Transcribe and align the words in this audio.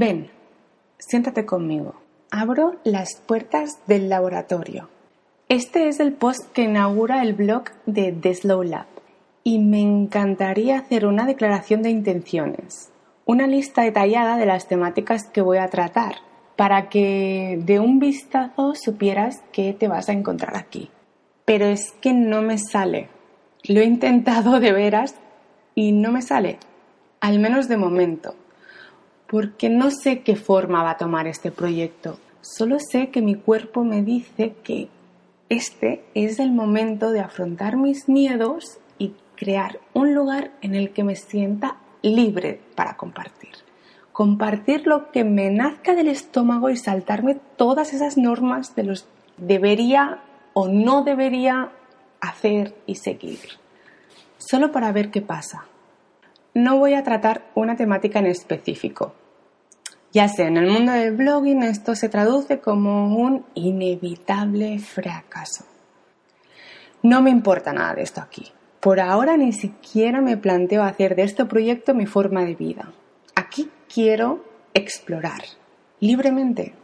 Ven, 0.00 0.30
siéntate 1.00 1.44
conmigo. 1.44 1.96
Abro 2.30 2.76
las 2.84 3.20
puertas 3.26 3.80
del 3.88 4.08
laboratorio. 4.08 4.88
Este 5.48 5.88
es 5.88 5.98
el 5.98 6.12
post 6.12 6.52
que 6.52 6.62
inaugura 6.62 7.20
el 7.20 7.32
blog 7.32 7.64
de 7.84 8.12
The 8.12 8.32
Slow 8.32 8.62
Lab 8.62 8.86
y 9.42 9.58
me 9.58 9.80
encantaría 9.80 10.78
hacer 10.78 11.04
una 11.04 11.26
declaración 11.26 11.82
de 11.82 11.90
intenciones, 11.90 12.92
una 13.26 13.48
lista 13.48 13.82
detallada 13.82 14.36
de 14.36 14.46
las 14.46 14.68
temáticas 14.68 15.24
que 15.32 15.42
voy 15.42 15.58
a 15.58 15.66
tratar 15.66 16.14
para 16.54 16.88
que 16.88 17.58
de 17.60 17.80
un 17.80 17.98
vistazo 17.98 18.76
supieras 18.76 19.42
qué 19.50 19.72
te 19.72 19.88
vas 19.88 20.08
a 20.08 20.12
encontrar 20.12 20.56
aquí. 20.56 20.92
Pero 21.44 21.66
es 21.66 21.90
que 22.00 22.12
no 22.12 22.40
me 22.40 22.58
sale. 22.58 23.08
Lo 23.64 23.80
he 23.80 23.84
intentado 23.84 24.60
de 24.60 24.70
veras 24.70 25.16
y 25.74 25.90
no 25.90 26.12
me 26.12 26.22
sale, 26.22 26.60
al 27.20 27.40
menos 27.40 27.66
de 27.66 27.78
momento, 27.78 28.36
porque 29.30 29.68
no 29.68 29.90
sé 29.90 30.22
qué 30.22 30.36
forma 30.36 30.82
va 30.82 30.90
a 30.90 30.96
tomar 30.96 31.26
este 31.26 31.50
proyecto. 31.50 32.18
Solo 32.40 32.78
sé 32.78 33.10
que 33.10 33.22
mi 33.22 33.34
cuerpo 33.34 33.84
me 33.84 34.02
dice 34.02 34.54
que 34.62 34.88
este 35.48 36.04
es 36.14 36.38
el 36.38 36.52
momento 36.52 37.10
de 37.10 37.20
afrontar 37.20 37.76
mis 37.76 38.08
miedos 38.08 38.78
y 38.98 39.14
crear 39.36 39.80
un 39.92 40.14
lugar 40.14 40.52
en 40.60 40.74
el 40.74 40.90
que 40.90 41.04
me 41.04 41.16
sienta 41.16 41.76
libre 42.02 42.60
para 42.74 42.96
compartir. 42.96 43.54
Compartir 44.12 44.86
lo 44.86 45.10
que 45.10 45.24
me 45.24 45.50
nazca 45.50 45.94
del 45.94 46.08
estómago 46.08 46.70
y 46.70 46.76
saltarme 46.76 47.36
todas 47.56 47.92
esas 47.92 48.16
normas 48.16 48.74
de 48.74 48.84
los 48.84 49.06
debería 49.36 50.20
o 50.54 50.68
no 50.68 51.04
debería 51.04 51.70
hacer 52.20 52.74
y 52.86 52.96
seguir 52.96 53.38
solo 54.38 54.72
para 54.72 54.92
ver 54.92 55.10
qué 55.10 55.20
pasa. 55.20 55.66
No 56.54 56.78
voy 56.78 56.94
a 56.94 57.02
tratar 57.02 57.42
una 57.54 57.76
temática 57.76 58.18
en 58.18 58.26
específico. 58.26 59.12
Ya 60.18 60.26
sé, 60.26 60.48
en 60.48 60.56
el 60.56 60.66
mundo 60.66 60.90
del 60.90 61.14
blogging 61.14 61.62
esto 61.62 61.94
se 61.94 62.08
traduce 62.08 62.58
como 62.58 63.16
un 63.16 63.44
inevitable 63.54 64.80
fracaso. 64.80 65.64
No 67.04 67.22
me 67.22 67.30
importa 67.30 67.72
nada 67.72 67.94
de 67.94 68.02
esto 68.02 68.20
aquí. 68.20 68.48
Por 68.80 68.98
ahora 68.98 69.36
ni 69.36 69.52
siquiera 69.52 70.20
me 70.20 70.36
planteo 70.36 70.82
hacer 70.82 71.14
de 71.14 71.22
este 71.22 71.44
proyecto 71.44 71.94
mi 71.94 72.06
forma 72.06 72.42
de 72.42 72.56
vida. 72.56 72.92
Aquí 73.36 73.70
quiero 73.94 74.44
explorar 74.74 75.42
libremente 76.00 76.74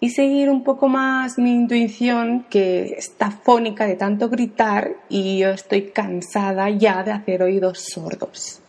y 0.00 0.08
seguir 0.08 0.48
un 0.48 0.64
poco 0.64 0.88
más 0.88 1.36
mi 1.36 1.50
intuición 1.50 2.46
que 2.48 2.94
está 2.96 3.30
fónica 3.30 3.84
de 3.84 3.96
tanto 3.96 4.30
gritar 4.30 4.92
y 5.10 5.40
yo 5.40 5.50
estoy 5.50 5.90
cansada 5.90 6.70
ya 6.70 7.02
de 7.02 7.12
hacer 7.12 7.42
oídos 7.42 7.84
sordos. 7.92 8.62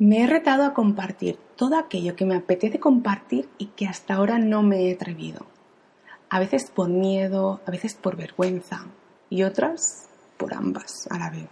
Me 0.00 0.22
he 0.22 0.26
retado 0.28 0.62
a 0.62 0.74
compartir 0.74 1.38
todo 1.56 1.76
aquello 1.76 2.14
que 2.14 2.24
me 2.24 2.36
apetece 2.36 2.78
compartir 2.78 3.48
y 3.58 3.66
que 3.66 3.88
hasta 3.88 4.14
ahora 4.14 4.38
no 4.38 4.62
me 4.62 4.82
he 4.82 4.92
atrevido. 4.92 5.44
A 6.30 6.38
veces 6.38 6.70
por 6.70 6.88
miedo, 6.88 7.60
a 7.66 7.70
veces 7.72 7.94
por 7.94 8.16
vergüenza 8.16 8.86
y 9.28 9.42
otras 9.42 10.08
por 10.36 10.54
ambas 10.54 11.08
a 11.10 11.18
la 11.18 11.30
vez. 11.30 11.48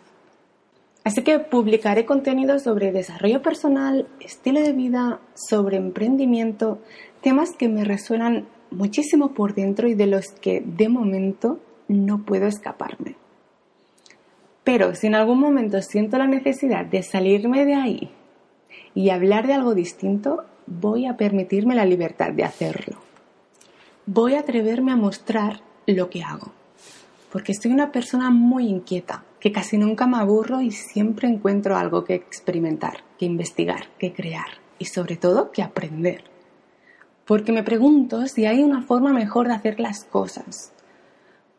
Así 1.03 1.23
que 1.23 1.41
publicaré 1.41 2.07
contenido 2.07 2.61
sobre 2.61 2.93
desarrollo 2.93 3.43
personal, 3.43 4.07
estilo 4.21 4.61
de 4.61 4.73
vida, 4.73 5.19
sobre 5.35 5.77
emprendimiento, 5.77 6.79
temas 7.23 7.51
que 7.51 7.69
me 7.69 7.83
resuenan 7.83 8.47
muchísimo 8.71 9.35
por 9.35 9.57
dentro 9.57 9.89
y 9.89 9.95
de 9.95 10.07
los 10.07 10.27
que 10.41 10.63
de 10.65 10.89
momento 10.89 11.59
no 11.89 12.25
puedo 12.25 12.47
escaparme. 12.47 13.17
Pero 14.63 14.95
si 14.95 15.09
en 15.09 15.17
algún 15.17 15.41
momento 15.41 15.83
siento 15.83 16.17
la 16.17 16.29
necesidad 16.29 16.87
de 16.87 17.03
salirme 17.03 17.65
de 17.65 17.75
ahí 17.75 18.16
y 18.95 19.11
hablar 19.11 19.47
de 19.47 19.55
algo 19.55 19.75
distinto, 19.75 20.45
voy 20.67 21.07
a 21.07 21.17
permitirme 21.17 21.75
la 21.75 21.85
libertad 21.85 22.33
de 22.33 22.45
hacerlo. 22.45 22.99
Voy 24.07 24.35
a 24.35 24.41
atreverme 24.41 24.93
a 24.93 24.97
mostrar 24.97 25.61
lo 25.87 26.11
que 26.11 26.23
hago, 26.23 26.53
porque 27.33 27.55
soy 27.55 27.73
una 27.73 27.93
persona 27.93 28.31
muy 28.31 28.69
inquieta, 28.69 29.25
que 29.41 29.53
casi 29.53 29.79
nunca 29.79 30.07
me 30.07 30.19
aburro 30.19 30.61
y 30.61 30.71
siempre 30.71 31.29
encuentro 31.29 31.77
algo 31.77 32.05
que 32.05 32.15
experimentar, 32.15 32.99
que 33.19 33.27
investigar, 33.27 33.89
que 33.99 34.13
crear 34.13 34.47
y 34.79 34.87
sobre 34.87 35.17
todo 35.17 35.51
que 35.51 35.63
aprender 35.63 36.37
porque 37.27 37.53
me 37.53 37.65
pregunto 37.65 38.27
si 38.29 38.47
hay 38.47 38.63
una 38.63 38.83
forma 38.83 39.13
mejor 39.13 39.49
de 39.49 39.55
hacer 39.55 39.81
las 39.81 40.05
cosas, 40.05 40.73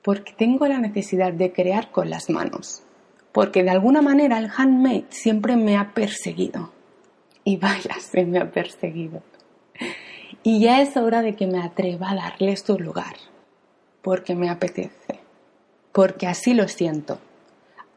porque 0.02 0.34
tengo 0.36 0.66
la 0.66 0.80
necesidad 0.80 1.34
de 1.34 1.52
crear 1.52 1.92
con 1.92 2.09
las 2.09 2.30
manos, 2.30 2.84
porque 3.34 3.63
de 3.63 3.69
alguna 3.69 4.02
manera 4.02 4.40
el 4.40 4.50
handmade 4.50 5.06
siempre 5.09 5.58
me 5.58 5.78
ha 5.78 5.94
perseguido. 5.94 6.72
Y 7.47 7.56
vaya, 7.62 7.96
se 8.02 8.25
me 8.25 8.40
ha 8.40 8.52
perseguido. 8.52 9.24
Y 10.44 10.59
ya 10.59 10.81
es 10.81 10.97
hora 10.97 11.22
de 11.22 11.34
que 11.34 11.47
me 11.47 11.63
atreva 11.63 12.12
a 12.12 12.16
darle 12.16 12.58
su 12.58 12.78
lugar, 12.78 13.16
porque 14.02 14.35
me 14.35 14.50
apetece, 14.50 15.22
porque 15.94 16.28
así 16.28 16.53
lo 16.53 16.68
siento. 16.68 17.19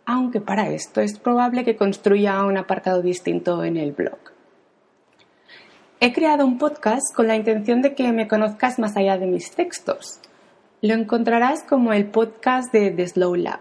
Aunque 0.07 0.41
para 0.41 0.69
esto 0.71 1.01
es 1.01 1.19
probable 1.19 1.65
que 1.65 1.75
construya 1.75 2.45
un 2.45 2.59
apartado 2.59 3.03
distinto 3.03 3.65
en 3.65 3.77
el 3.77 3.91
blog. 3.91 4.19
He 5.99 6.13
creado 6.13 6.47
un 6.47 6.57
podcast 6.57 7.13
con 7.13 7.27
la 7.27 7.35
intención 7.35 7.83
de 7.83 7.97
que 7.97 8.13
me 8.13 8.29
conozcas 8.29 8.79
más 8.79 8.97
allá 8.97 9.19
de 9.19 9.27
mis 9.27 9.51
textos. 9.51 10.21
Lo 10.81 10.95
encontrarás 10.95 11.65
como 11.65 11.93
el 11.93 12.07
podcast 12.07 12.73
de 12.73 12.93
The 12.93 13.09
Slow 13.09 13.35
Lab. 13.35 13.61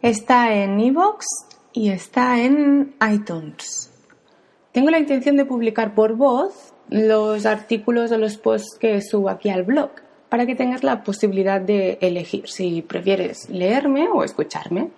Está 0.00 0.54
en 0.54 0.80
iVoox 0.80 1.26
y 1.74 1.90
está 1.90 2.40
en 2.40 2.94
iTunes. 3.06 3.92
Tengo 4.76 4.90
la 4.90 4.98
intención 4.98 5.38
de 5.38 5.46
publicar 5.46 5.94
por 5.94 6.16
voz 6.16 6.74
los 6.90 7.46
artículos 7.46 8.12
o 8.12 8.18
los 8.18 8.36
posts 8.36 8.76
que 8.78 9.00
subo 9.00 9.30
aquí 9.30 9.48
al 9.48 9.62
blog 9.62 9.88
para 10.28 10.44
que 10.44 10.54
tengas 10.54 10.84
la 10.84 11.02
posibilidad 11.02 11.62
de 11.62 11.96
elegir 12.02 12.46
si 12.46 12.82
prefieres 12.82 13.48
leerme 13.48 14.06
o 14.12 14.22
escucharme. 14.22 14.90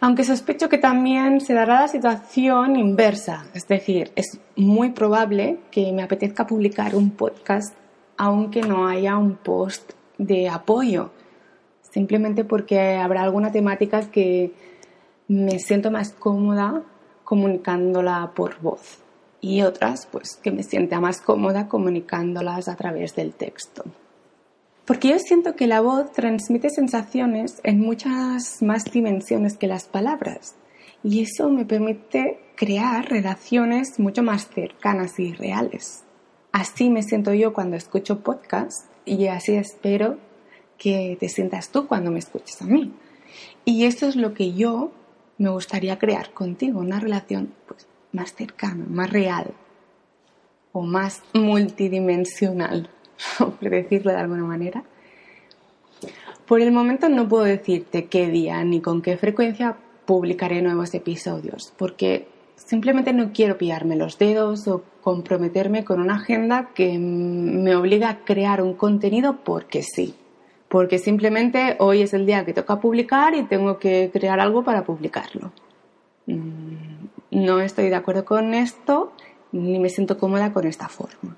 Aunque 0.00 0.24
sospecho 0.24 0.68
que 0.68 0.78
también 0.78 1.40
se 1.40 1.54
dará 1.54 1.82
la 1.82 1.86
situación 1.86 2.74
inversa, 2.74 3.46
es 3.54 3.68
decir, 3.68 4.10
es 4.16 4.40
muy 4.56 4.90
probable 4.90 5.60
que 5.70 5.92
me 5.92 6.02
apetezca 6.02 6.44
publicar 6.44 6.96
un 6.96 7.12
podcast 7.12 7.76
aunque 8.16 8.62
no 8.62 8.88
haya 8.88 9.16
un 9.16 9.36
post 9.36 9.92
de 10.18 10.48
apoyo, 10.48 11.12
simplemente 11.92 12.42
porque 12.42 12.96
habrá 12.96 13.22
alguna 13.22 13.52
temática 13.52 14.10
que 14.10 14.52
me 15.28 15.60
siento 15.60 15.92
más 15.92 16.10
cómoda 16.10 16.82
comunicándola 17.34 18.30
por 18.36 18.60
voz 18.60 18.98
y 19.40 19.62
otras 19.62 20.06
pues 20.06 20.38
que 20.40 20.52
me 20.52 20.62
sienta 20.62 21.00
más 21.00 21.20
cómoda 21.20 21.66
comunicándolas 21.66 22.68
a 22.68 22.76
través 22.76 23.16
del 23.16 23.34
texto. 23.34 23.82
Porque 24.84 25.08
yo 25.08 25.18
siento 25.18 25.56
que 25.56 25.66
la 25.66 25.80
voz 25.80 26.12
transmite 26.12 26.70
sensaciones 26.70 27.60
en 27.64 27.80
muchas 27.80 28.62
más 28.62 28.84
dimensiones 28.84 29.56
que 29.56 29.66
las 29.66 29.88
palabras. 29.88 30.54
Y 31.02 31.22
eso 31.22 31.50
me 31.50 31.64
permite 31.64 32.38
crear 32.54 33.10
relaciones 33.10 33.98
mucho 33.98 34.22
más 34.22 34.46
cercanas 34.46 35.18
y 35.18 35.32
reales. 35.32 36.04
Así 36.52 36.88
me 36.88 37.02
siento 37.02 37.34
yo 37.34 37.52
cuando 37.52 37.76
escucho 37.76 38.20
podcast 38.20 38.86
y 39.04 39.26
así 39.26 39.56
espero 39.56 40.18
que 40.78 41.16
te 41.18 41.28
sientas 41.28 41.70
tú 41.70 41.88
cuando 41.88 42.12
me 42.12 42.20
escuches 42.20 42.62
a 42.62 42.66
mí. 42.66 42.94
Y 43.64 43.86
esto 43.86 44.06
es 44.06 44.14
lo 44.14 44.34
que 44.34 44.52
yo 44.52 44.92
me 45.38 45.50
gustaría 45.50 45.98
crear 45.98 46.30
contigo, 46.30 46.80
una 46.80 47.00
relación 47.00 47.52
pues, 47.66 47.86
más 48.12 48.34
cercana, 48.34 48.84
más 48.88 49.10
real 49.10 49.52
o 50.72 50.82
más 50.82 51.22
multidimensional. 51.32 52.90
por 53.38 53.70
decirlo 53.70 54.12
de 54.12 54.18
alguna 54.18 54.44
manera. 54.44 54.84
Por 56.46 56.60
el 56.60 56.72
momento 56.72 57.08
no 57.08 57.28
puedo 57.28 57.44
decirte 57.44 58.06
qué 58.06 58.28
día 58.28 58.62
ni 58.64 58.80
con 58.80 59.02
qué 59.02 59.16
frecuencia 59.16 59.76
publicaré 60.04 60.60
nuevos 60.60 60.94
episodios, 60.94 61.72
porque 61.78 62.28
simplemente 62.56 63.12
no 63.12 63.32
quiero 63.32 63.56
pillarme 63.56 63.96
los 63.96 64.18
dedos 64.18 64.68
o 64.68 64.84
comprometerme 65.00 65.84
con 65.84 66.00
una 66.00 66.16
agenda 66.16 66.70
que 66.74 66.98
me 66.98 67.74
obliga 67.74 68.10
a 68.10 68.24
crear 68.24 68.62
un 68.62 68.74
contenido 68.74 69.38
porque 69.42 69.82
sí. 69.82 70.14
Porque 70.74 70.98
simplemente 70.98 71.76
hoy 71.78 72.02
es 72.02 72.14
el 72.14 72.26
día 72.26 72.44
que 72.44 72.52
toca 72.52 72.80
publicar 72.80 73.36
y 73.36 73.44
tengo 73.44 73.78
que 73.78 74.10
crear 74.12 74.40
algo 74.40 74.64
para 74.64 74.84
publicarlo. 74.84 75.52
Mm, 76.26 77.06
no 77.30 77.60
estoy 77.60 77.90
de 77.90 77.94
acuerdo 77.94 78.24
con 78.24 78.54
esto 78.54 79.12
ni 79.52 79.78
me 79.78 79.88
siento 79.88 80.18
cómoda 80.18 80.52
con 80.52 80.66
esta 80.66 80.88
forma 80.88 81.36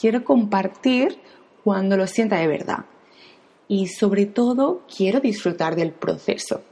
quiero 0.00 0.24
compartir 0.24 1.18
cuando 1.62 1.96
lo 1.96 2.06
sienta 2.06 2.36
de 2.36 2.46
verdad. 2.46 2.86
Y 3.68 3.88
sobre 3.88 4.26
todo 4.26 4.82
quiero 4.94 5.20
disfrutar 5.20 5.76
del 5.76 5.92
proceso, 5.92 6.62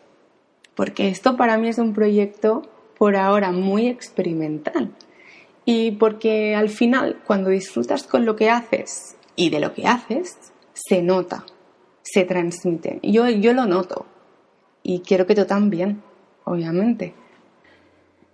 porque 0.75 1.09
esto 1.09 1.37
para 1.37 1.59
mí 1.59 1.69
es 1.69 1.79
un 1.79 1.93
proyecto 1.93 2.63
por 2.97 3.17
ahora 3.17 3.53
muy 3.53 3.87
experimental. 3.87 4.93
Y 5.65 5.93
porque 5.93 6.57
al 6.57 6.71
final, 6.71 7.21
cuando 7.27 7.51
disfrutas 7.51 8.05
con 8.05 8.25
lo 8.25 8.35
que 8.35 8.49
haces 8.49 9.17
y 9.37 9.51
de 9.51 9.61
lo 9.61 9.75
que 9.75 9.87
haces, 9.87 10.37
se 10.73 11.03
nota, 11.03 11.45
se 12.13 12.25
transmite. 12.25 13.01
Yo, 13.03 13.29
yo 13.29 13.53
lo 13.53 13.67
noto 13.67 14.07
y 14.83 15.01
quiero 15.01 15.27
que 15.27 15.35
tú 15.35 15.45
también, 15.45 16.03
obviamente. 16.45 17.15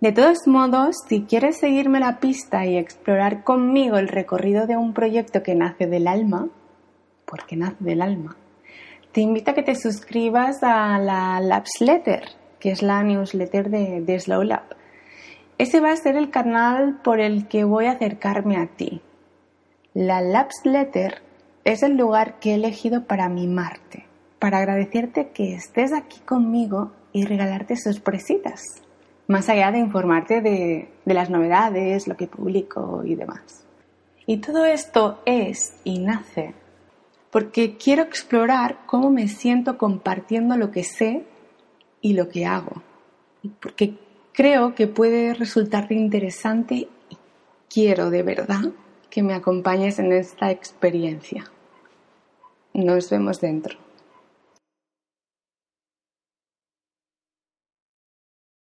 De 0.01 0.11
todos 0.11 0.45
modos, 0.45 0.95
si 1.07 1.23
quieres 1.23 1.57
seguirme 1.57 1.99
la 1.99 2.19
pista 2.19 2.65
y 2.65 2.77
explorar 2.77 3.43
conmigo 3.43 3.97
el 3.97 4.07
recorrido 4.07 4.67
de 4.67 4.77
un 4.77 4.93
proyecto 4.93 5.41
que 5.41 5.55
nace 5.55 5.87
del 5.87 6.07
alma, 6.07 6.49
porque 7.25 7.55
nace 7.55 7.77
del 7.79 8.01
alma, 8.01 8.37
te 9.11 9.21
invito 9.21 9.51
a 9.51 9.53
que 9.53 9.63
te 9.63 9.75
suscribas 9.75 10.61
a 10.61 10.99
la 10.99 11.39
Labs 11.39 11.79
Letter, 11.79 12.23
que 12.59 12.71
es 12.71 12.81
la 12.81 13.03
newsletter 13.03 13.69
de, 13.69 14.01
de 14.01 14.19
Slow 14.19 14.43
Lab. 14.43 14.75
Ese 15.57 15.79
va 15.79 15.91
a 15.91 15.95
ser 15.95 16.17
el 16.17 16.29
canal 16.29 16.99
por 17.01 17.19
el 17.19 17.47
que 17.47 17.63
voy 17.63 17.85
a 17.85 17.93
acercarme 17.93 18.57
a 18.57 18.67
ti. 18.67 19.01
La 19.93 20.21
Labs 20.21 20.65
Letter 20.65 21.24
es 21.65 21.83
el 21.83 21.97
lugar 21.97 22.39
que 22.39 22.51
he 22.51 22.55
elegido 22.55 23.03
para 23.03 23.27
mimarte, 23.27 24.05
para 24.39 24.59
agradecerte 24.59 25.29
que 25.29 25.55
estés 25.55 25.91
aquí 25.91 26.19
conmigo 26.21 26.91
y 27.11 27.25
regalarte 27.25 27.75
sorpresitas, 27.75 28.61
más 29.27 29.49
allá 29.49 29.71
de 29.71 29.79
informarte 29.79 30.39
de, 30.39 30.87
de 31.03 31.13
las 31.13 31.29
novedades, 31.29 32.07
lo 32.07 32.15
que 32.15 32.27
publico 32.27 33.01
y 33.03 33.15
demás. 33.15 33.65
Y 34.25 34.37
todo 34.37 34.63
esto 34.63 35.21
es 35.25 35.75
y 35.83 35.99
nace 35.99 36.53
porque 37.35 37.75
quiero 37.75 38.03
explorar 38.03 38.77
cómo 38.85 39.11
me 39.11 39.27
siento 39.27 39.77
compartiendo 39.77 40.55
lo 40.55 40.71
que 40.71 40.85
sé 40.85 41.25
y 41.99 42.13
lo 42.13 42.29
que 42.29 42.45
hago. 42.45 42.81
Porque 43.59 43.95
creo 44.31 44.73
que 44.73 44.87
puede 44.87 45.33
resultarte 45.33 45.95
interesante 45.95 46.75
y 46.75 46.87
quiero 47.69 48.09
de 48.09 48.23
verdad 48.23 48.71
que 49.15 49.23
me 49.23 49.33
acompañes 49.33 49.97
en 49.97 50.11
esta 50.11 50.51
experiencia. 50.51 51.49
Nos 52.73 53.09
vemos 53.09 53.39
dentro. 53.39 53.84